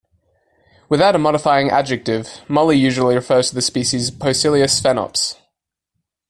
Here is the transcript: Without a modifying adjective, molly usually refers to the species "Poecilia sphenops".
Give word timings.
Without 0.89 1.13
a 1.15 1.19
modifying 1.19 1.69
adjective, 1.69 2.41
molly 2.47 2.75
usually 2.75 3.13
refers 3.13 3.49
to 3.49 3.53
the 3.53 3.61
species 3.61 4.09
"Poecilia 4.09 4.65
sphenops". 4.65 5.35